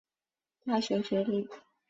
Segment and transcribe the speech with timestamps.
[0.65, 1.47] 大学学历。